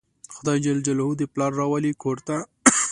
خدای 0.35 0.57
ج 0.63 0.67
دې 1.19 1.25
پلار 1.33 1.51
راولي 1.59 1.91
کور 2.01 2.17
ته 2.27 2.37